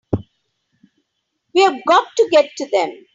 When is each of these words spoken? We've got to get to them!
We've 1.53 1.85
got 1.85 2.07
to 2.17 2.27
get 2.31 2.49
to 2.57 2.67
them! 2.71 3.05